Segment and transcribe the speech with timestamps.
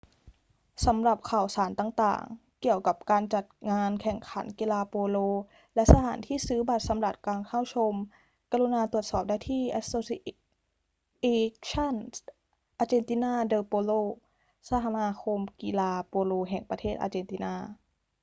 [0.85, 5.17] สำหรับข่าวสารต่าง ๆ เกี่ยวกับการจัดงานแข่งขันกีฬาโปโล
[5.75, 7.93] และสถานที่ซื้อบัตรสำหรับการเข้าชม
[8.51, 11.95] กรุณาตรวจสอบได้ที่ asociacion
[12.81, 14.01] argentina de polo
[14.69, 17.53] สมาคมกีฬาโปโลแห่งประเทศอาเจนตินา